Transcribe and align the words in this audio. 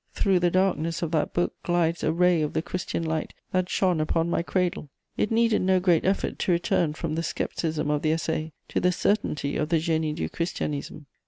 Through 0.15 0.39
the 0.39 0.49
darkness 0.49 1.03
of 1.03 1.11
that 1.11 1.31
book 1.31 1.53
glides 1.61 2.03
a 2.03 2.11
ray 2.11 2.41
of 2.41 2.53
the 2.53 2.63
Christian 2.63 3.03
light 3.03 3.35
that 3.51 3.69
shone 3.69 4.01
upon 4.01 4.31
my 4.31 4.41
cradle. 4.41 4.89
It 5.15 5.29
needed 5.29 5.61
no 5.61 5.79
great 5.79 6.05
effort 6.05 6.39
to 6.39 6.51
return 6.51 6.93
from 6.95 7.13
the 7.13 7.21
scepticism 7.21 7.91
of 7.91 8.01
the 8.01 8.13
Essai 8.13 8.51
to 8.69 8.79
the 8.79 8.91
certainty 8.91 9.57
of 9.57 9.69
the 9.69 9.77
_Génie 9.77 10.15
du 10.15 10.27
Christianisme. 10.27 11.05